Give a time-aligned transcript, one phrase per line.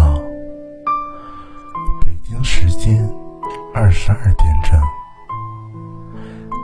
[0.00, 0.18] 大家好，
[2.00, 3.06] 北京时间
[3.74, 4.80] 二十二点整，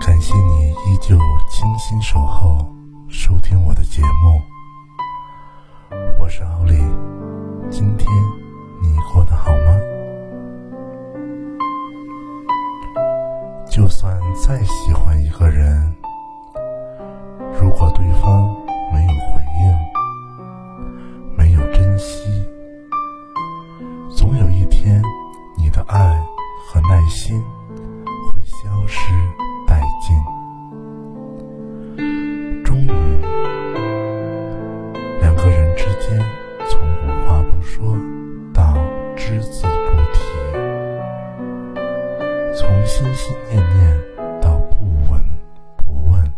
[0.00, 1.18] 感谢你依旧
[1.50, 2.66] 精心守候
[3.10, 4.40] 收听我的节目，
[6.18, 6.78] 我是奥利，
[7.68, 8.08] 今天
[8.80, 9.76] 你过得好吗？
[13.70, 15.94] 就算再喜欢一个人，
[17.60, 18.56] 如果对方
[18.94, 19.76] 没有回应，
[21.36, 22.35] 没有珍惜，
[36.08, 36.16] 间
[36.68, 37.98] 从无话不说
[38.54, 38.76] 到
[39.16, 39.68] 只字不
[40.12, 40.20] 提，
[42.56, 44.00] 从心心念念
[44.40, 45.20] 到不闻
[45.76, 46.32] 不问。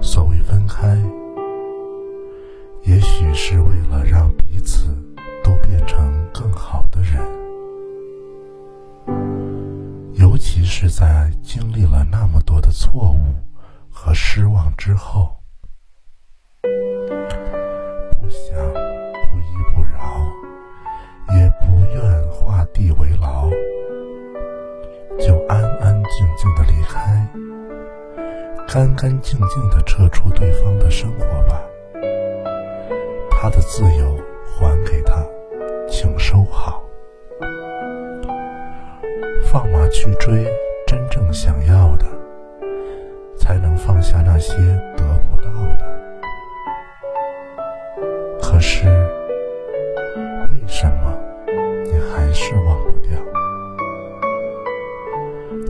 [0.00, 0.96] 所谓分开，
[2.84, 4.86] 也许是为了让彼此
[5.42, 7.20] 都变成更好的人，
[10.14, 13.34] 尤其是在经历了那么多的错误
[13.90, 15.41] 和失望之后，
[28.72, 31.60] 干干净净的撤出对方的生活吧。
[33.30, 35.22] 他的自由还给他，
[35.86, 36.82] 请收好。
[39.44, 40.46] 放马去追
[40.86, 42.06] 真正想要的，
[43.36, 44.54] 才能放下那些
[44.96, 45.84] 得不到的。
[48.40, 48.88] 可是，
[50.50, 51.14] 为什么
[51.84, 53.10] 你还是忘不掉？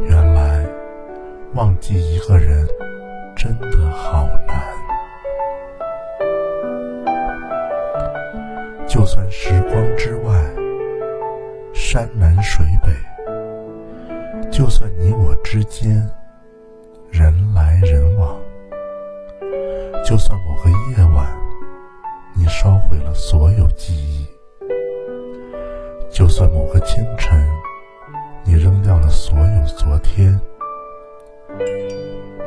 [0.04, 0.64] 原来，
[1.54, 2.64] 忘记一个人
[3.42, 4.56] 真的好难。
[8.86, 10.32] 就算时光之外，
[11.74, 16.08] 山南水北，就算你我之间
[17.10, 18.40] 人来人往，
[20.04, 21.26] 就算某个夜晚
[22.36, 24.24] 你烧毁了所有记忆，
[26.08, 27.44] 就算某个清晨
[28.44, 30.40] 你扔掉了所有昨天，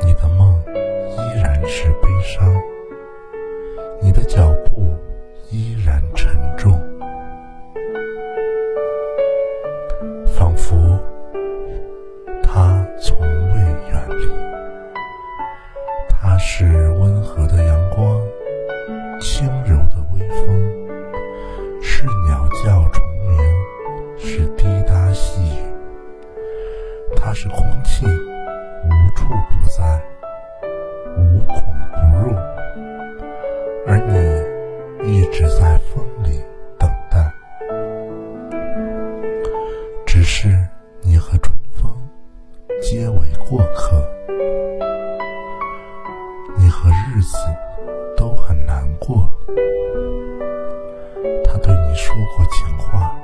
[0.02, 0.58] 你的梦
[1.64, 2.52] 是悲伤，
[40.28, 40.48] 是
[41.02, 41.88] 你和春风
[42.82, 44.04] 皆为过客，
[46.58, 47.36] 你和日子
[48.16, 49.30] 都很难过。
[51.44, 53.16] 他对你说过情话，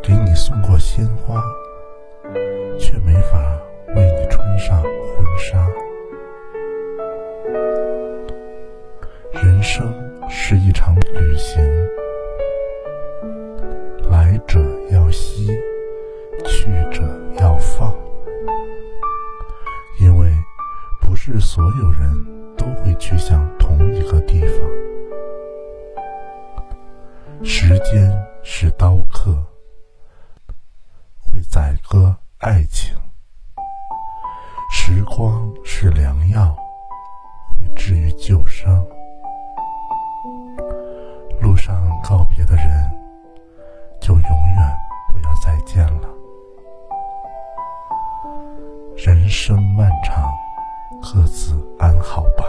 [0.00, 1.42] 给你送过鲜花，
[2.78, 3.60] 却没法
[3.96, 5.68] 为你穿上婚纱。
[9.32, 9.92] 人生
[10.30, 11.60] 是一场旅行，
[14.08, 14.60] 来者
[14.92, 15.50] 要惜，
[16.64, 17.02] 去者
[17.40, 17.94] 要放，
[20.00, 20.32] 因为
[20.98, 22.10] 不是所有人
[22.56, 24.58] 都会去向同一个地方。
[27.44, 28.10] 时间
[28.42, 29.36] 是刀客，
[31.20, 32.96] 会宰割爱情；
[34.70, 36.56] 时光是良药，
[37.50, 38.82] 会治愈旧伤。
[41.42, 42.90] 路上告别的人，
[44.00, 44.33] 就有
[49.04, 50.24] 人生漫长
[51.02, 52.46] 各自安好吧。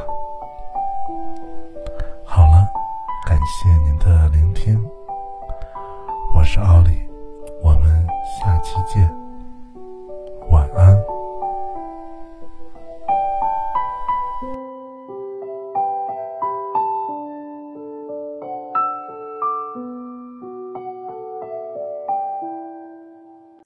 [2.23, 2.65] 好了
[3.27, 4.81] 感谢您的聆听
[6.33, 6.94] 我是奥利。